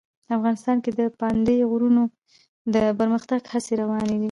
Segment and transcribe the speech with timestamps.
[0.35, 2.03] افغانستان کې د پابندي غرونو
[2.73, 4.19] د پرمختګ هڅې روانې دي.